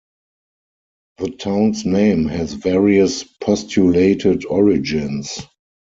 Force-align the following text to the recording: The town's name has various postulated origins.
The 1.17 1.29
town's 1.29 1.85
name 1.85 2.25
has 2.25 2.53
various 2.55 3.23
postulated 3.23 4.47
origins. 4.47 5.43